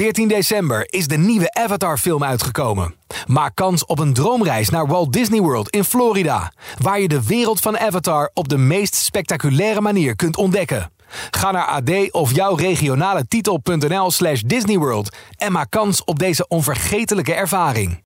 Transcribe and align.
14 0.00 0.28
december 0.28 0.86
is 0.92 1.06
de 1.06 1.16
nieuwe 1.16 1.54
Avatar-film 1.54 2.24
uitgekomen. 2.24 2.94
Maak 3.26 3.54
kans 3.54 3.84
op 3.84 3.98
een 3.98 4.12
droomreis 4.12 4.68
naar 4.68 4.86
Walt 4.86 5.12
Disney 5.12 5.40
World 5.40 5.68
in 5.68 5.84
Florida, 5.84 6.52
waar 6.78 7.00
je 7.00 7.08
de 7.08 7.26
wereld 7.26 7.60
van 7.60 7.78
Avatar 7.78 8.30
op 8.34 8.48
de 8.48 8.58
meest 8.58 8.94
spectaculaire 8.94 9.80
manier 9.80 10.16
kunt 10.16 10.36
ontdekken. 10.36 10.90
Ga 11.30 11.50
naar 11.50 11.66
ad 11.66 12.10
of 12.10 12.34
jouw 12.34 12.54
regionale 12.54 13.26
titel.nl 13.28 14.10
slash 14.10 14.40
Disneyworld 14.40 15.16
en 15.36 15.52
maak 15.52 15.70
kans 15.70 16.04
op 16.04 16.18
deze 16.18 16.48
onvergetelijke 16.48 17.34
ervaring. 17.34 18.02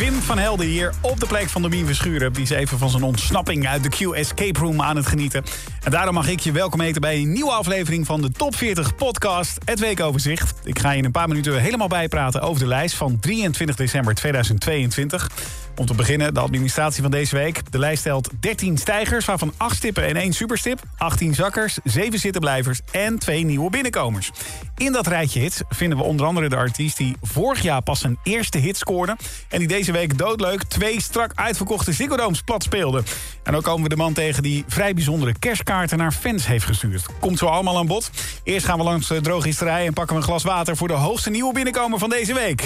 Wim 0.00 0.14
van 0.14 0.38
Helden 0.38 0.66
hier 0.66 0.92
op 1.00 1.20
de 1.20 1.26
plek 1.26 1.48
van 1.48 1.62
Domien 1.62 1.86
Verschuren. 1.86 2.32
Die 2.32 2.42
is 2.42 2.50
even 2.50 2.78
van 2.78 2.90
zijn 2.90 3.02
ontsnapping 3.02 3.68
uit 3.68 3.82
de 3.82 3.88
Q 3.88 4.00
Escape 4.00 4.58
Room 4.58 4.82
aan 4.82 4.96
het 4.96 5.06
genieten. 5.06 5.44
En 5.80 5.90
daarom 5.90 6.14
mag 6.14 6.28
ik 6.28 6.40
je 6.40 6.52
welkom 6.52 6.80
heten 6.80 7.00
bij 7.00 7.16
een 7.16 7.32
nieuwe 7.32 7.50
aflevering 7.50 8.06
van 8.06 8.20
de 8.20 8.30
Top 8.30 8.54
40 8.56 8.94
podcast, 8.94 9.58
het 9.64 9.78
weekoverzicht. 9.78 10.52
Ik 10.64 10.78
ga 10.78 10.90
je 10.90 10.98
in 10.98 11.04
een 11.04 11.10
paar 11.10 11.28
minuten 11.28 11.60
helemaal 11.60 11.88
bijpraten 11.88 12.40
over 12.40 12.60
de 12.60 12.66
lijst 12.66 12.94
van 12.94 13.18
23 13.20 13.76
december 13.76 14.14
2022. 14.14 15.30
Om 15.76 15.86
te 15.86 15.94
beginnen 15.94 16.34
de 16.34 16.40
administratie 16.40 17.02
van 17.02 17.10
deze 17.10 17.36
week. 17.36 17.72
De 17.72 17.78
lijst 17.78 18.02
telt 18.02 18.30
13 18.40 18.78
stijgers, 18.78 19.24
waarvan 19.24 19.52
8 19.56 19.76
stippen 19.76 20.06
en 20.06 20.16
1 20.16 20.32
superstip. 20.32 20.82
18 20.96 21.34
zakkers, 21.34 21.78
7 21.84 22.18
zittenblijvers 22.18 22.80
en 22.90 23.18
2 23.18 23.44
nieuwe 23.44 23.70
binnenkomers. 23.70 24.30
In 24.76 24.92
dat 24.92 25.06
rijtje 25.06 25.40
hits 25.40 25.62
vinden 25.68 25.98
we 25.98 26.04
onder 26.04 26.26
andere 26.26 26.48
de 26.48 26.56
artiest 26.56 26.96
die 26.96 27.16
vorig 27.22 27.62
jaar 27.62 27.82
pas 27.82 28.00
zijn 28.00 28.18
eerste 28.22 28.58
hit 28.58 28.76
scoorde. 28.76 29.16
En 29.48 29.58
die 29.58 29.68
deze 29.68 29.92
week 29.92 30.18
doodleuk 30.18 30.62
twee 30.62 31.00
strak 31.00 31.32
uitverkochte 31.34 31.92
Ziggo 31.92 32.16
Domes 32.16 32.42
plat 32.42 32.62
speelde. 32.62 33.02
En 33.42 33.56
ook 33.56 33.62
komen 33.62 33.82
we 33.82 33.88
de 33.88 33.96
man 33.96 34.12
tegen 34.12 34.42
die 34.42 34.64
vrij 34.68 34.94
bijzondere 34.94 35.38
kerstkaarten 35.70 35.98
naar 35.98 36.20
fans 36.20 36.46
heeft 36.46 36.64
gestuurd. 36.64 37.06
Komt 37.20 37.38
zo 37.38 37.46
allemaal 37.46 37.78
aan 37.78 37.86
bod. 37.86 38.10
Eerst 38.42 38.66
gaan 38.66 38.78
we 38.78 38.84
langs 38.84 39.08
de 39.08 39.20
drogisterij 39.20 39.86
en 39.86 39.92
pakken 39.92 40.14
we 40.14 40.20
een 40.20 40.28
glas 40.28 40.42
water... 40.42 40.76
voor 40.76 40.88
de 40.88 40.94
hoogste 40.94 41.30
nieuwe 41.30 41.52
binnenkomer 41.52 41.98
van 41.98 42.10
deze 42.10 42.34
week. 42.34 42.60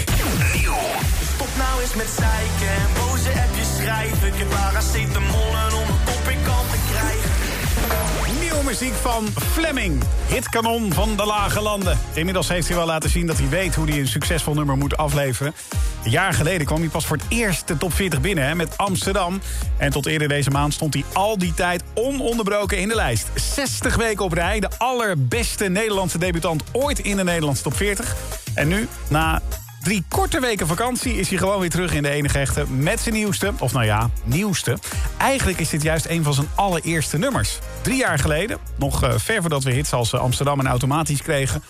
Stop 1.35 1.49
nou 1.59 1.81
eens 1.83 1.95
met 1.95 2.07
zeiken 2.19 2.75
en 2.75 2.89
boze 2.95 3.29
appjes 3.29 3.77
schrijven. 3.77 4.27
Ik 4.29 4.35
heb 4.35 4.49
paracetamol 4.49 5.53
en 5.67 5.75
om 5.75 5.89
een 5.89 6.05
kop 6.05 6.29
in 6.29 6.43
kan 6.45 6.65
te 6.71 6.79
krijgen. 6.91 8.41
Nieuwe 8.41 8.65
muziek 8.65 8.95
van 8.95 9.27
Fleming, 9.53 10.03
hitkanon 10.27 10.93
van 10.93 11.17
de 11.17 11.25
lage 11.25 11.61
landen. 11.61 11.99
Inmiddels 12.15 12.49
heeft 12.49 12.69
hij 12.69 12.77
wel 12.77 12.87
laten 12.87 13.11
zien 13.11 13.27
dat 13.27 13.39
hij 13.39 13.49
weet 13.49 13.75
hoe 13.75 13.89
hij 13.89 13.99
een 13.99 14.09
succesvol 14.09 14.55
nummer 14.55 14.77
moet 14.77 14.97
afleveren. 14.97 15.55
Een 16.05 16.11
jaar 16.11 16.33
geleden 16.33 16.67
kwam 16.67 16.81
hij 16.81 16.89
pas 16.89 17.07
voor 17.07 17.17
het 17.17 17.27
eerst 17.29 17.69
de 17.69 17.77
top 17.77 17.93
40 17.93 18.21
binnen 18.21 18.47
hè, 18.47 18.55
met 18.55 18.77
Amsterdam. 18.79 19.41
En 19.77 19.91
tot 19.91 20.07
eerder 20.07 20.29
deze 20.29 20.51
maand 20.51 20.75
stond 20.75 20.95
hij 20.95 21.05
al 21.13 21.39
die 21.39 21.55
tijd 21.55 21.83
ononderbroken 21.95 22.79
in 22.79 22.89
de 22.89 22.95
lijst. 22.95 23.31
60 23.35 23.97
weken 23.97 24.25
op 24.25 24.33
rij, 24.33 24.61
de 24.61 24.69
allerbeste 24.79 25.69
Nederlandse 25.69 26.19
debutant 26.19 26.63
ooit 26.73 26.99
in 26.99 27.17
de 27.17 27.25
Nederlandse 27.25 27.63
top 27.63 27.77
40. 27.77 28.17
En 28.55 28.69
nu, 28.69 28.89
na 29.09 29.43
Drie 29.83 30.05
korte 30.09 30.41
weken 30.41 30.67
vakantie 30.67 31.19
is 31.19 31.29
hij 31.29 31.39
gewoon 31.39 31.61
weer 31.61 31.71
terug 31.71 31.93
in 31.93 32.03
de 32.03 32.09
enige 32.09 32.39
echte 32.39 32.71
met 32.71 33.01
zijn 33.01 33.15
nieuwste. 33.15 33.53
Of 33.59 33.73
nou 33.73 33.85
ja, 33.85 34.11
nieuwste. 34.25 34.79
Eigenlijk 35.19 35.61
is 35.61 35.69
dit 35.69 35.83
juist 35.83 36.07
een 36.07 36.23
van 36.23 36.35
zijn 36.35 36.47
allereerste 36.55 37.19
nummers. 37.19 37.59
Drie 37.83 37.97
jaar 37.97 38.19
geleden, 38.19 38.59
nog 38.77 39.05
uh, 39.05 39.13
ver 39.17 39.41
voordat 39.41 39.65
we 39.65 39.73
hits 39.73 39.93
als 39.93 40.13
uh, 40.13 40.21
Amsterdam 40.21 40.61
en 40.61 40.67
Automatisch 40.67 41.23
kregen... 41.23 41.63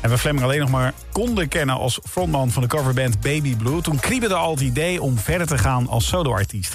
en 0.00 0.10
we 0.10 0.18
Fleming 0.18 0.44
alleen 0.44 0.60
nog 0.60 0.70
maar 0.70 0.92
konden 1.12 1.48
kennen 1.48 1.76
als 1.76 2.00
frontman 2.08 2.50
van 2.50 2.62
de 2.62 2.68
coverband 2.68 3.20
Baby 3.20 3.56
Blue... 3.56 3.80
toen 3.80 4.00
kriebelde 4.00 4.34
al 4.34 4.50
het 4.50 4.60
idee 4.60 5.02
om 5.02 5.18
verder 5.18 5.46
te 5.46 5.58
gaan 5.58 5.88
als 5.88 6.06
soloartiest. 6.06 6.74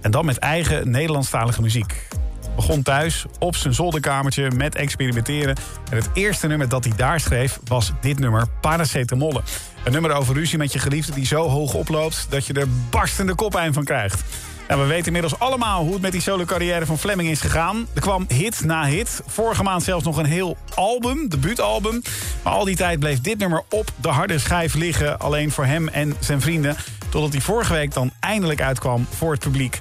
En 0.00 0.10
dan 0.10 0.24
met 0.24 0.38
eigen 0.38 0.90
Nederlandstalige 0.90 1.60
muziek 1.60 2.08
begon 2.56 2.82
thuis 2.82 3.24
op 3.38 3.56
zijn 3.56 3.74
zolderkamertje 3.74 4.50
met 4.50 4.74
experimenteren. 4.74 5.56
En 5.90 5.96
het 5.96 6.08
eerste 6.12 6.46
nummer 6.46 6.68
dat 6.68 6.84
hij 6.84 6.92
daar 6.96 7.20
schreef 7.20 7.58
was 7.64 7.92
dit 8.00 8.18
nummer, 8.18 8.46
Paracetamolle. 8.60 9.42
Een 9.84 9.92
nummer 9.92 10.12
over 10.12 10.34
ruzie 10.34 10.58
met 10.58 10.72
je 10.72 10.78
geliefde 10.78 11.12
die 11.12 11.26
zo 11.26 11.48
hoog 11.48 11.74
oploopt... 11.74 12.26
dat 12.28 12.46
je 12.46 12.52
er 12.52 12.68
barstende 12.90 13.34
kopijn 13.34 13.72
van 13.72 13.84
krijgt. 13.84 14.22
We 14.68 14.84
weten 14.86 15.06
inmiddels 15.06 15.38
allemaal 15.38 15.82
hoe 15.82 15.92
het 15.92 16.02
met 16.02 16.12
die 16.12 16.20
solo-carrière 16.20 16.86
van 16.86 16.98
Fleming 16.98 17.28
is 17.28 17.40
gegaan. 17.40 17.86
Er 17.94 18.00
kwam 18.00 18.24
hit 18.28 18.64
na 18.64 18.86
hit. 18.86 19.20
Vorige 19.26 19.62
maand 19.62 19.82
zelfs 19.82 20.04
nog 20.04 20.16
een 20.16 20.24
heel 20.24 20.56
album, 20.74 21.28
debuutalbum. 21.28 22.02
Maar 22.42 22.52
al 22.52 22.64
die 22.64 22.76
tijd 22.76 22.98
bleef 22.98 23.20
dit 23.20 23.38
nummer 23.38 23.62
op 23.70 23.90
de 24.00 24.08
harde 24.08 24.38
schijf 24.38 24.74
liggen... 24.74 25.18
alleen 25.18 25.50
voor 25.50 25.64
hem 25.64 25.88
en 25.88 26.16
zijn 26.20 26.40
vrienden. 26.40 26.76
Totdat 27.08 27.32
hij 27.32 27.40
vorige 27.40 27.72
week 27.72 27.94
dan 27.94 28.10
eindelijk 28.20 28.60
uitkwam 28.60 29.06
voor 29.16 29.32
het 29.32 29.40
publiek. 29.40 29.80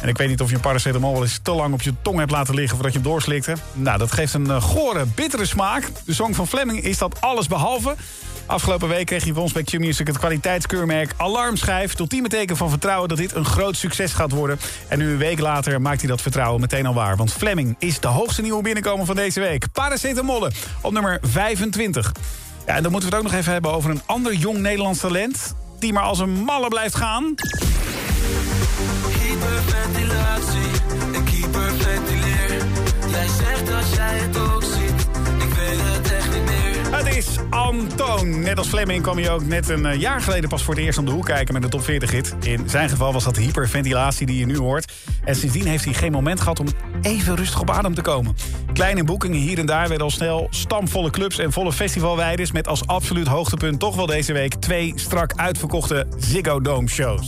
En 0.00 0.08
ik 0.08 0.16
weet 0.16 0.28
niet 0.28 0.40
of 0.40 0.48
je 0.48 0.54
een 0.54 0.60
paracetamol 0.60 1.12
wel 1.12 1.22
eens 1.22 1.40
te 1.42 1.52
lang 1.52 1.74
op 1.74 1.82
je 1.82 1.94
tong 2.02 2.18
hebt 2.18 2.30
laten 2.30 2.54
liggen... 2.54 2.74
voordat 2.74 2.92
je 2.92 3.00
hem 3.00 3.08
doorslikte. 3.08 3.56
Nou, 3.72 3.98
dat 3.98 4.12
geeft 4.12 4.34
een 4.34 4.46
uh, 4.46 4.62
gore, 4.62 5.04
bittere 5.14 5.46
smaak. 5.46 5.90
De 6.04 6.14
song 6.14 6.34
van 6.34 6.46
Fleming 6.46 6.80
is 6.80 6.98
dat 6.98 7.20
alles 7.20 7.46
behalve. 7.46 7.94
Afgelopen 8.48 8.88
week 8.88 9.06
kreeg 9.06 9.24
hij 9.24 9.32
van 9.32 9.42
ons 9.42 9.52
bij 9.52 9.62
Q-Music 9.62 10.06
het 10.06 10.18
kwaliteitskeurmerk 10.18 11.12
Alarmschijf. 11.16 11.94
Tot 11.94 12.10
teken 12.28 12.56
van 12.56 12.70
vertrouwen 12.70 13.08
dat 13.08 13.18
dit 13.18 13.34
een 13.34 13.44
groot 13.44 13.76
succes 13.76 14.12
gaat 14.12 14.30
worden. 14.30 14.58
En 14.88 14.98
nu 14.98 15.10
een 15.10 15.18
week 15.18 15.38
later 15.38 15.80
maakt 15.80 16.00
hij 16.00 16.08
dat 16.08 16.22
vertrouwen 16.22 16.60
meteen 16.60 16.86
al 16.86 16.94
waar. 16.94 17.16
Want 17.16 17.32
Fleming 17.32 17.76
is 17.78 18.00
de 18.00 18.08
hoogste 18.08 18.42
nieuwe 18.42 18.62
binnenkomer 18.62 19.06
van 19.06 19.16
deze 19.16 19.40
week. 19.40 19.72
Paracetamolle 19.72 20.50
op 20.80 20.92
nummer 20.92 21.18
25. 21.22 22.12
Ja, 22.66 22.74
en 22.74 22.82
dan 22.82 22.92
moeten 22.92 23.10
we 23.10 23.16
het 23.16 23.24
ook 23.24 23.30
nog 23.30 23.40
even 23.40 23.52
hebben 23.52 23.72
over 23.72 23.90
een 23.90 24.02
ander 24.06 24.34
jong 24.34 24.58
Nederlands 24.58 25.00
talent... 25.00 25.54
die 25.78 25.92
maar 25.92 26.02
als 26.02 26.18
een 26.18 26.42
malle 26.44 26.68
blijft 26.68 26.94
gaan. 26.94 27.34
Hyperventilatie, 29.20 30.70
ik 31.12 31.28
hyperventileer. 31.28 32.66
Jij 33.10 33.26
zegt 33.38 33.66
dat 33.66 33.94
jij 33.94 34.18
het 34.18 34.38
ook 34.38 34.47
Het 36.90 37.16
is 37.16 37.26
Antoon. 37.50 38.40
Net 38.40 38.58
als 38.58 38.68
Fleming 38.68 39.02
kwam 39.02 39.16
hij 39.16 39.30
ook 39.30 39.44
net 39.44 39.68
een 39.68 39.86
eh, 39.86 40.00
jaar 40.00 40.20
geleden 40.20 40.48
pas 40.48 40.62
voor 40.62 40.74
het 40.74 40.82
eerst 40.82 40.98
om 40.98 41.04
de 41.04 41.10
hoek 41.10 41.24
kijken 41.24 41.54
met 41.54 41.62
de 41.62 41.68
top 41.68 41.84
40 41.84 42.10
hit. 42.10 42.36
In 42.40 42.68
zijn 42.68 42.88
geval 42.88 43.12
was 43.12 43.24
dat 43.24 43.34
de 43.34 43.40
hyperventilatie 43.40 44.26
die 44.26 44.38
je 44.38 44.46
nu 44.46 44.56
hoort. 44.56 44.92
En 45.24 45.36
sindsdien 45.36 45.66
heeft 45.66 45.84
hij 45.84 45.94
geen 45.94 46.12
moment 46.12 46.40
gehad 46.40 46.60
om 46.60 46.66
even 47.02 47.36
rustig 47.36 47.60
op 47.60 47.70
adem 47.70 47.94
te 47.94 48.02
komen. 48.02 48.36
Kleine 48.72 49.04
boekingen 49.04 49.40
hier 49.40 49.58
en 49.58 49.66
daar 49.66 49.88
werden 49.88 50.06
al 50.06 50.10
snel 50.10 50.46
stamvolle 50.50 51.10
clubs 51.10 51.38
en 51.38 51.52
volle 51.52 51.72
festivalweiders... 51.72 52.52
met 52.52 52.68
als 52.68 52.86
absoluut 52.86 53.26
hoogtepunt 53.26 53.78
toch 53.78 53.96
wel 53.96 54.06
deze 54.06 54.32
week 54.32 54.54
twee 54.54 54.92
strak 54.94 55.32
uitverkochte 55.36 56.06
Ziggo 56.16 56.60
Dome 56.60 56.88
shows. 56.88 57.26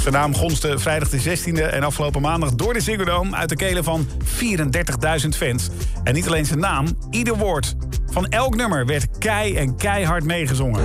Zijn 0.00 0.14
naam 0.14 0.34
gonste 0.34 0.78
vrijdag 0.78 1.08
de 1.08 1.38
16e 1.38 1.70
en 1.70 1.82
afgelopen 1.82 2.20
maandag 2.20 2.54
door 2.54 2.72
de 2.72 2.80
Ziggo 2.80 3.04
Dome... 3.04 3.36
uit 3.36 3.48
de 3.48 3.56
kelen 3.56 3.84
van 3.84 4.06
34.000 4.42 5.28
fans. 5.36 5.68
En 6.04 6.14
niet 6.14 6.26
alleen 6.26 6.46
zijn 6.46 6.58
naam, 6.58 6.86
ieder 7.10 7.36
woord 7.36 7.74
van 8.12 8.26
elk 8.26 8.54
nummer 8.54 8.86
werd 8.86 9.18
kei 9.18 9.56
en 9.56 9.76
keihard 9.76 10.24
meegezongen. 10.24 10.80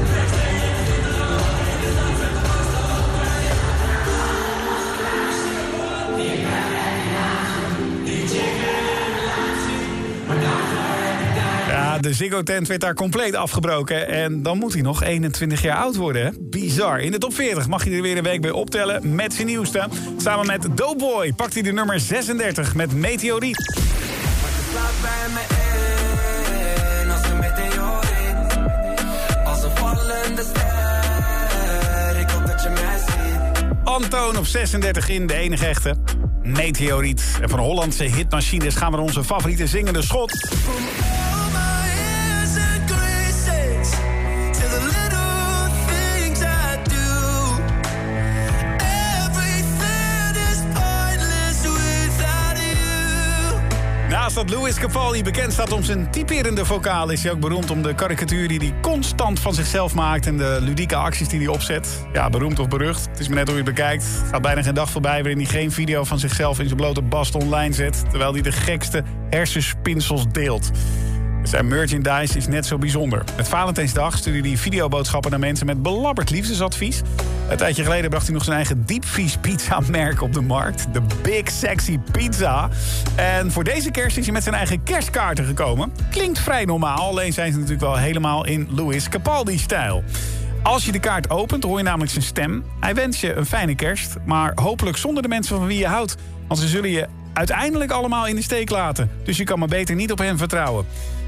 De 12.02 12.14
Ziggo 12.14 12.44
tent 12.44 12.68
werd 12.68 12.82
daar 12.82 12.94
compleet 12.94 13.36
afgebroken. 13.36 14.08
En 14.08 14.44
dan 14.44 14.58
moet 14.58 14.74
hij 14.74 14.82
nog 14.82 15.04
21 15.04 15.62
jaar 15.62 15.78
oud 15.78 15.96
worden. 15.96 16.36
Bizar. 16.40 17.00
In 17.00 17.12
de 17.12 17.18
top 17.18 17.34
40 17.34 17.68
mag 17.68 17.84
hij 17.84 17.94
er 17.94 18.02
weer 18.02 18.18
een 18.18 18.24
week 18.24 18.42
bij 18.42 18.52
optellen 18.52 19.16
met 19.16 19.34
zijn 19.34 19.48
nieuwste. 19.48 19.88
Samen 20.18 20.46
met 20.46 20.68
Doughboy 20.76 21.34
pakt 21.34 21.54
hij 21.54 21.64
de 21.64 21.72
nummer 21.72 22.00
36 22.00 22.76
met 22.76 22.94
Meteoriet. 22.94 23.58
Antoon 34.04 34.38
op 34.38 34.46
36 34.46 35.10
in, 35.10 35.28
de 35.28 35.34
enige 35.34 35.66
echte. 35.66 35.96
Meteoriet. 36.44 37.38
En 37.42 37.50
van 37.50 37.60
Hollandse 37.60 38.04
hitmachines 38.04 38.76
gaan 38.76 38.90
we 38.92 38.96
naar 38.96 39.06
onze 39.06 39.24
favoriete 39.24 39.68
zingende 39.68 40.02
schot. 40.02 40.32
Dat 54.38 54.50
Louis 54.50 54.76
Capaldi 54.76 55.24
bekend 55.24 55.54
staat 55.54 55.72
om 55.72 55.84
zijn 55.84 56.12
typerende 56.12 56.66
vocaal... 56.66 57.10
is 57.10 57.24
hij 57.24 57.32
ook 57.32 57.40
beroemd 57.40 57.72
om 57.72 57.82
de 57.82 57.96
karikatuur 57.96 58.48
die 58.48 58.60
hij 58.60 58.74
constant 58.82 59.40
van 59.40 59.54
zichzelf 59.54 59.94
maakt... 59.94 60.26
en 60.26 60.38
de 60.38 60.58
ludieke 60.62 60.96
acties 60.96 61.28
die 61.28 61.40
hij 61.40 61.48
opzet. 61.48 62.06
Ja, 62.14 62.30
beroemd 62.30 62.60
of 62.60 62.68
berucht. 62.68 63.06
Het 63.10 63.20
is 63.20 63.28
maar 63.28 63.38
net 63.38 63.48
hoe 63.48 63.58
je 63.58 63.64
bekijkt. 63.64 64.04
Er 64.04 64.28
gaat 64.32 64.42
bijna 64.42 64.62
geen 64.62 64.74
dag 64.74 64.90
voorbij 64.90 65.22
waarin 65.22 65.38
hij 65.38 65.46
geen 65.46 65.72
video 65.72 66.04
van 66.04 66.20
zichzelf... 66.20 66.60
in 66.60 66.66
zijn 66.66 66.78
blote 66.78 67.02
bast 67.02 67.36
online 67.36 67.74
zet... 67.74 68.04
terwijl 68.10 68.34
hij 68.34 68.42
de 68.42 68.52
gekste 68.52 69.04
hersenspinsels 69.30 70.26
deelt. 70.32 70.72
Zijn 71.48 71.68
merchandise 71.68 72.38
is 72.38 72.48
net 72.48 72.66
zo 72.66 72.78
bijzonder. 72.78 73.24
Met 73.36 73.48
Valentijnsdag 73.48 74.18
stuurde 74.18 74.48
hij 74.48 74.58
videoboodschappen 74.58 75.32
naar 75.32 75.40
mensen 75.40 75.66
met 75.66 75.82
belabberd 75.82 76.30
liefdesadvies. 76.30 77.02
Een 77.50 77.58
tijdje 77.58 77.84
geleden 77.84 78.10
bracht 78.10 78.26
hij 78.26 78.34
nog 78.34 78.44
zijn 78.44 78.56
eigen 78.56 78.86
diepvries-pizza-merk 78.86 80.22
op 80.22 80.34
de 80.34 80.42
markt. 80.42 80.94
De 80.94 81.02
Big 81.22 81.52
Sexy 81.52 82.00
Pizza. 82.12 82.70
En 83.16 83.52
voor 83.52 83.64
deze 83.64 83.92
kerst 83.92 84.18
is 84.18 84.24
hij 84.24 84.34
met 84.34 84.44
zijn 84.44 84.56
eigen 84.56 84.84
kerstkaarten 84.84 85.46
gekomen. 85.46 85.94
Klinkt 86.12 86.40
vrij 86.40 86.66
normaal, 86.66 87.10
alleen 87.10 87.34
zijn 87.34 87.52
ze 87.52 87.58
natuurlijk 87.58 87.84
wel 87.84 87.98
helemaal 87.98 88.46
in 88.46 88.68
Louis 88.72 89.10
Capaldi-stijl. 89.10 90.04
Als 90.64 90.86
je 90.86 90.92
de 90.92 91.00
kaart 91.00 91.30
opent, 91.30 91.64
hoor 91.64 91.78
je 91.78 91.84
namelijk 91.84 92.12
zijn 92.12 92.24
stem. 92.24 92.64
Hij 92.80 92.96
wens 92.96 93.22
je 93.22 93.34
een 93.34 93.46
fijne 93.46 93.76
kerst, 93.76 94.16
maar 94.26 94.52
hopelijk 94.56 94.98
zonder 94.98 95.24
de 95.24 95.30
mensen 95.30 95.58
van 95.58 95.68
wie 95.68 95.80
je 95.80 95.88
houdt. 95.88 96.16
Want 96.48 96.60
ze 96.60 96.68
zullen 96.68 96.90
je 96.90 97.08
uiteindelijk 97.38 97.92
allemaal 97.92 98.28
in 98.28 98.36
de 98.36 98.42
steek 98.42 98.70
laten. 98.70 99.12
Dus 99.24 99.38
je 99.38 99.44
kan 99.44 99.60
maar 99.60 99.68
beter 99.68 99.96
niet 99.96 100.12
op 100.12 100.18
hen 100.18 100.38
vertrouwen. 100.38 100.86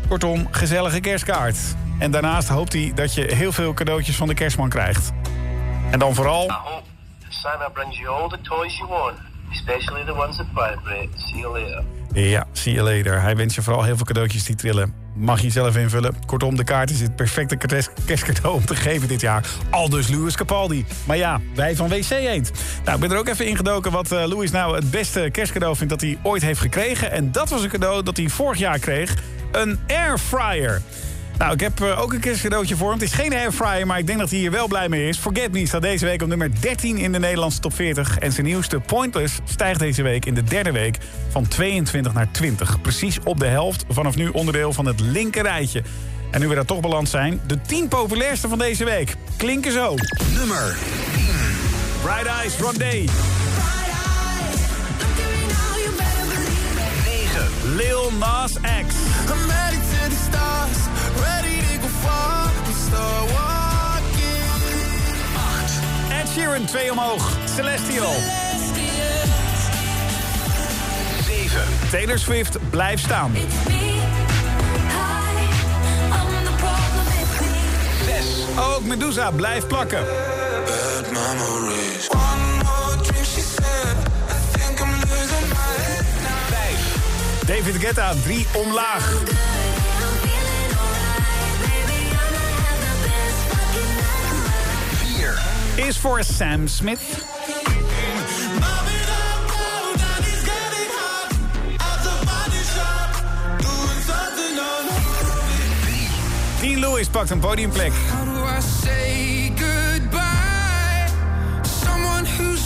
Kortom, 0.07 0.47
gezellige 0.51 0.99
kerstkaart. 0.99 1.57
En 1.99 2.11
daarnaast 2.11 2.47
hoopt 2.47 2.73
hij 2.73 2.91
dat 2.95 3.13
je 3.13 3.35
heel 3.35 3.51
veel 3.51 3.73
cadeautjes 3.73 4.15
van 4.15 4.27
de 4.27 4.33
kerstman 4.33 4.69
krijgt. 4.69 5.11
En 5.91 5.99
dan 5.99 6.15
vooral... 6.15 6.51
Santa 7.29 7.69
brings 7.69 7.97
you 7.97 8.21
all 8.21 8.29
the 8.29 8.41
toys 8.41 8.77
you 8.77 8.89
want, 8.89 9.17
especially 9.51 10.05
the 10.05 10.15
ones 10.15 10.37
that 10.37 10.45
vibrate. 10.53 11.09
Ja, 12.13 12.47
see 12.51 12.73
you 12.73 12.95
later. 12.95 13.21
Hij 13.21 13.35
wens 13.35 13.55
je 13.55 13.61
vooral 13.61 13.83
heel 13.83 13.95
veel 13.95 14.05
cadeautjes 14.05 14.43
die 14.43 14.55
trillen. 14.55 14.93
Mag 15.15 15.41
je 15.41 15.49
zelf 15.49 15.77
invullen. 15.77 16.15
Kortom, 16.25 16.55
de 16.55 16.63
kaart 16.63 16.89
is 16.89 17.01
het 17.01 17.15
perfecte 17.15 17.55
kerst- 17.55 17.91
kerstcadeau 18.05 18.55
om 18.55 18.65
te 18.65 18.75
geven 18.75 19.07
dit 19.07 19.21
jaar. 19.21 19.45
Aldus 19.69 20.07
Louis 20.07 20.35
Capaldi. 20.35 20.85
Maar 21.05 21.17
ja, 21.17 21.41
wij 21.55 21.75
van 21.75 21.89
WC 21.89 22.09
Eend. 22.09 22.51
Nou, 22.83 22.95
ik 22.95 23.01
ben 23.01 23.11
er 23.11 23.17
ook 23.17 23.27
even 23.27 23.45
ingedoken 23.45 23.91
wat 23.91 24.11
eh, 24.11 24.25
Louis 24.25 24.51
nou 24.51 24.75
het 24.75 24.91
beste 24.91 25.29
kerstcadeau 25.31 25.75
vindt 25.75 25.91
dat 25.91 26.01
hij 26.01 26.17
ooit 26.23 26.41
heeft 26.41 26.59
gekregen. 26.59 27.11
En 27.11 27.31
dat 27.31 27.49
was 27.49 27.63
een 27.63 27.69
cadeau 27.69 28.03
dat 28.03 28.17
hij 28.17 28.29
vorig 28.29 28.57
jaar 28.59 28.79
kreeg. 28.79 29.13
Een 29.51 29.79
airfryer. 29.87 30.81
Nou, 31.39 31.53
ik 31.53 31.59
heb 31.59 31.81
eh, 31.81 32.01
ook 32.01 32.13
een 32.13 32.19
kerstcadeautje 32.19 32.75
voor 32.75 32.89
hem. 32.89 32.99
Het 32.99 33.07
is 33.07 33.15
geen 33.15 33.33
airfryer, 33.33 33.87
maar 33.87 33.99
ik 33.99 34.07
denk 34.07 34.19
dat 34.19 34.29
hij 34.29 34.39
hier 34.39 34.51
wel 34.51 34.67
blij 34.67 34.89
mee 34.89 35.07
is. 35.07 35.17
Forget 35.17 35.51
Me 35.51 35.67
staat 35.67 35.81
deze 35.81 36.05
week 36.05 36.21
op 36.21 36.27
nummer 36.27 36.61
13 36.61 36.97
in 36.97 37.11
de 37.11 37.19
Nederlandse 37.19 37.59
top 37.59 37.73
40. 37.73 38.17
En 38.17 38.31
zijn 38.31 38.45
nieuwste 38.45 38.79
Pointless 38.79 39.39
stijgt 39.43 39.79
deze 39.79 40.01
week 40.01 40.25
in 40.25 40.33
de 40.33 40.43
derde 40.43 40.71
week 40.71 40.97
van 41.29 41.47
22 41.47 42.13
naar 42.13 42.31
20. 42.31 42.81
Precies 42.81 43.19
op 43.23 43.39
de 43.39 43.45
helft, 43.45 43.85
vanaf 43.89 44.15
nu 44.15 44.27
onderdeel 44.27 44.73
van 44.73 44.85
het 44.85 44.99
linker 44.99 45.43
rijtje. 45.43 45.83
En 46.31 46.39
nu 46.39 46.47
we 46.47 46.55
daar 46.55 46.65
toch 46.65 46.79
beland 46.79 47.09
zijn, 47.09 47.41
de 47.47 47.61
10 47.61 47.87
populairste 47.87 48.47
van 48.47 48.57
deze 48.57 48.85
week. 48.85 49.15
Klinken 49.37 49.71
zo. 49.71 49.95
Nummer 50.33 50.77
Bright 52.01 52.25
Eyes, 52.25 52.57
Rondé. 52.57 52.85
9. 52.85 53.09
Lil 57.75 58.11
Nas 58.19 58.53
X. 58.87 58.95
start 62.89 63.31
walking. 63.31 64.43
Ed 66.11 66.27
Sheeran, 66.27 66.65
twee 66.65 66.91
omhoog. 66.91 67.37
Celestial. 67.55 68.13
7. 71.25 71.61
Taylor 71.89 72.19
Swift, 72.19 72.57
blijf 72.69 72.99
staan. 72.99 73.31
6. 78.05 78.25
Ook 78.59 78.83
Medusa, 78.83 79.31
blijf 79.31 79.67
plakken. 79.67 80.03
Bad 80.05 81.11
memories. 81.11 82.07
One 82.07 82.63
more 82.63 83.03
drink, 83.03 83.25
she 83.25 83.41
said. 83.41 83.97
I 84.29 84.57
think 84.57 84.79
I'm 84.79 84.99
losing 84.99 85.47
my 85.49 85.73
head 85.83 86.05
now. 86.21 86.57
5. 87.39 87.45
David 87.45 87.75
Guetta, 87.75 88.13
3 88.23 88.47
omlaag. 88.53 89.03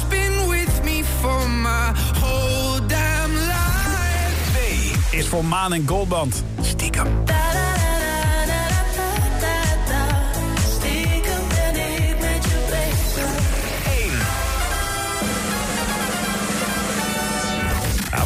Been 0.09 0.47
with 0.47 0.83
me 0.83 1.03
for 1.03 1.49
my 1.49 1.93
whole 2.19 2.79
damn 2.87 3.33
life. 3.33 5.09
2. 5.11 5.17
Is 5.17 5.27
voor 5.27 5.45
Maan 5.45 5.73
en 5.73 5.87
Goldband. 5.87 6.43
Stiekem. 6.61 7.07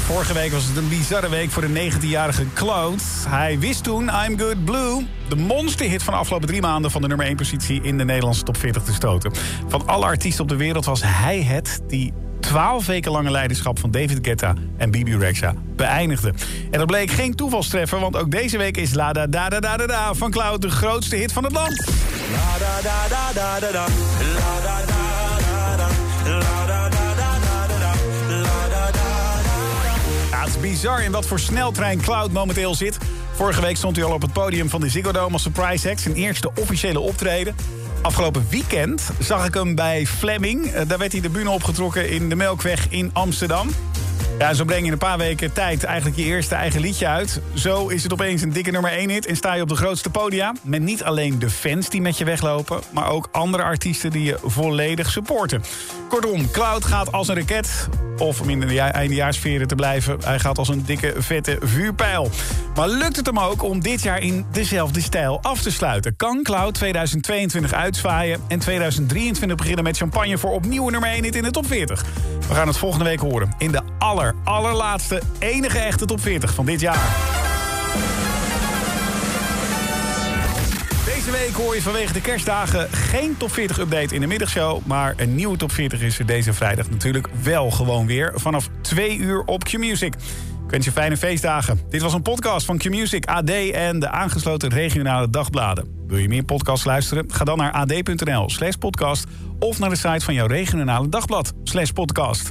Vorige 0.08 0.34
week 0.34 0.52
was 0.52 0.66
het 0.66 0.78
een 0.78 0.90
bizarre 0.90 1.30
week 1.30 1.52
voor 1.52 1.62
de 1.62 1.92
19-jarige 1.92 2.46
Cloud. 2.54 3.02
Hij 3.28 3.60
wist 3.60 3.84
toen 3.84 4.04
I'm 4.04 4.40
Good 4.40 4.66
Blue, 4.66 5.08
de 5.30 5.36
monsterhit 5.36 6.04
van 6.04 6.14
de 6.14 6.20
afgelopen 6.20 6.48
drie 6.48 6.62
maanden... 6.62 6.92
van 6.92 7.02
de 7.02 7.08
nummer 7.08 7.26
1 7.26 7.36
positie 7.36 7.82
in 7.82 7.98
de 7.98 8.06
Nederlandse 8.06 8.44
top 8.44 8.58
40 8.58 8.84
te 8.84 8.94
stoten. 8.94 9.32
Van 9.68 9.88
alle 9.88 10.06
artiesten 10.06 10.44
op 10.44 10.50
de 10.50 10.56
wereld 10.56 10.86
was 10.86 11.02
hij 11.04 11.42
het 11.42 11.80
die 11.88 12.14
12 12.40 12.86
weken 12.86 13.12
lange 13.12 13.32
leiderschap 13.32 13.80
van 13.80 13.92
David 13.92 14.20
Guetta 14.22 14.54
en 14.78 14.92
Bibi 14.92 15.18
Rexha 15.18 15.54
beëindigde. 15.76 16.34
En 16.72 16.78
dat 16.80 16.88
bleek 16.88 17.12
geen 17.12 17.36
toevalstreffer, 17.36 18.00
want 18.00 18.16
ook 18.16 18.32
deze 18.32 18.58
week 18.58 18.78
is 18.78 18.94
La 18.94 19.14
Da 19.14 19.28
Da 19.28 19.50
Da 19.50 19.60
Da 19.60 19.78
Da 19.78 20.14
van 20.14 20.32
Cloud 20.32 20.62
de 20.62 20.70
grootste 20.70 21.16
hit 21.16 21.34
van 21.34 21.44
het 21.44 21.54
land. 21.54 21.84
Bizar 30.62 31.04
in 31.04 31.12
wat 31.12 31.26
voor 31.28 31.40
sneltrein 31.40 32.02
Cloud 32.02 32.32
momenteel 32.32 32.76
zit. 32.76 32.98
Vorige 33.34 33.62
week 33.62 33.78
stond 33.78 33.96
hij 33.96 34.06
al 34.06 34.14
op 34.14 34.22
het 34.22 34.34
podium 34.34 34.70
van 34.70 34.82
de 34.82 34.90
Ziggo 34.90 35.12
Dome 35.12 35.34
als 35.34 35.42
surprise 35.42 35.90
act. 35.90 36.02
Zijn 36.02 36.16
eerste 36.16 36.52
officiële 36.56 37.00
optreden. 37.00 37.56
Afgelopen 38.02 38.48
weekend 38.50 39.10
zag 39.20 39.46
ik 39.48 39.54
hem 39.54 39.76
bij 39.76 40.06
Fleming. 40.06 40.66
Eh, 40.66 40.88
Daar 40.88 40.98
werd 40.98 41.12
hij 41.12 41.22
de 41.22 41.30
bühne 41.30 41.50
opgetrokken 41.50 42.10
in 42.10 42.30
de 42.30 42.36
Melkweg 42.36 42.90
in 42.90 43.10
Amsterdam. 43.14 43.70
Ja, 44.40 44.54
zo 44.54 44.66
breng 44.66 44.80
je 44.80 44.86
in 44.86 44.92
een 44.92 44.98
paar 44.98 45.18
weken 45.18 45.54
tijd 45.54 45.84
eigenlijk 45.84 46.18
je 46.18 46.24
eerste 46.24 46.56
eigen 46.56 46.82
liedje 46.82 47.08
uit. 47.08 47.42
Zo 47.54 47.88
is 47.88 48.04
het 48.04 48.14
opeens 48.14 48.42
een 48.42 48.52
dikke 48.54 48.72
nummer 48.72 48.92
1 48.92 49.10
hit 49.10 49.26
en 49.26 49.36
sta 49.36 49.54
je 49.54 49.62
op 49.62 49.70
de 49.70 49.76
grootste 49.76 50.10
podia. 50.10 50.54
Met 50.62 50.82
niet 50.82 51.04
alleen 51.04 51.40
de 51.40 51.50
fans 51.50 51.90
die 51.90 52.02
met 52.02 52.18
je 52.18 52.26
weglopen... 52.26 52.80
maar 52.94 53.10
ook 53.10 53.30
andere 53.32 53.64
artiesten 53.64 54.12
die 54.12 54.24
je 54.24 54.38
volledig 54.44 55.12
supporten. 55.12 55.64
Kortom, 56.10 56.52
Cloud 56.52 56.86
gaat 56.86 57.12
als 57.12 57.28
een 57.28 57.36
raket. 57.36 57.88
Of 58.18 58.42
om 58.42 58.50
in 58.50 58.60
de 58.60 58.74
ja- 58.74 58.92
eindejaarsferen 58.92 59.68
te 59.68 59.76
blijven... 59.76 60.18
hij 60.24 60.40
gaat 60.40 60.58
als 60.58 60.68
een 60.68 60.84
dikke, 60.86 61.14
vette 61.18 61.58
vuurpijl. 61.62 62.30
Maar 62.76 62.90
lukt 62.90 63.16
het 63.16 63.26
hem 63.26 63.40
ook 63.40 63.64
om 63.64 63.80
dit 63.80 64.02
jaar 64.02 64.22
in 64.22 64.46
dezelfde 64.52 65.02
stijl 65.02 65.40
af 65.42 65.62
te 65.62 65.72
sluiten? 65.72 66.16
Kan 66.16 66.44
Cloud 66.44 66.74
2022 66.74 67.74
uitzwaaien 67.74 68.40
en 68.48 68.60
2023 68.60 69.58
beginnen 69.58 69.84
met 69.84 69.98
champagne... 69.98 70.38
voor 70.38 70.52
opnieuw 70.52 70.90
nummer 70.90 71.10
1 71.10 71.24
hit 71.24 71.36
in 71.36 71.44
de 71.44 71.52
top 71.52 71.68
40? 71.68 72.06
We 72.48 72.54
gaan 72.54 72.68
het 72.68 72.78
volgende 72.78 73.06
week 73.06 73.20
horen 73.20 73.54
in 73.58 73.72
de 73.72 73.82
aller, 73.98 74.36
allerlaatste, 74.44 75.22
enige 75.40 75.80
echte 75.80 76.06
top 76.06 76.22
40 76.22 76.54
van 76.54 76.66
dit 76.66 76.80
jaar. 76.80 77.16
Deze 81.28 81.40
week 81.40 81.56
hoor 81.56 81.76
je 81.76 81.82
vanwege 81.82 82.14
de 82.14 82.22
kerstdagen 82.22 82.90
geen 82.92 83.38
top 83.38 83.52
40 83.52 83.80
update 83.80 84.16
in 84.16 84.22
de 84.22 84.28
middagshow. 84.28 84.86
Maar 84.86 85.14
een 85.18 85.36
nieuwe 85.36 85.58
top 85.58 85.72
40 85.72 86.02
is 86.02 86.20
er 86.20 86.26
deze 86.26 86.54
vrijdag 86.54 86.90
natuurlijk 86.90 87.28
wel 87.44 87.72
gewoon 87.72 88.06
weer. 88.06 88.32
Vanaf 88.36 88.70
2 88.82 89.18
uur 89.18 89.44
op 89.44 89.64
Q-Music. 89.64 90.14
Ik 90.64 90.70
wens 90.70 90.86
je 90.86 90.92
fijne 90.92 91.18
feestdagen. 91.18 91.80
Dit 91.90 92.02
was 92.02 92.14
een 92.14 92.22
podcast 92.22 92.66
van 92.66 92.78
Q-Music, 92.78 93.26
AD 93.26 93.50
en 93.72 94.00
de 94.00 94.10
aangesloten 94.10 94.70
regionale 94.70 95.30
dagbladen. 95.30 95.88
Wil 96.08 96.18
je 96.18 96.28
meer 96.28 96.44
podcasts 96.44 96.86
luisteren? 96.86 97.34
Ga 97.34 97.44
dan 97.44 97.58
naar 97.58 97.72
ad.nl 97.72 98.50
slash 98.50 98.76
podcast... 98.76 99.26
of 99.60 99.80
naar 99.80 99.90
de 99.90 99.96
site 99.96 100.26
van 100.26 100.34
jouw 100.34 100.48
regionale 100.48 101.10
dagblad 101.10 101.54
slash 101.64 101.90
podcast. 101.90 102.50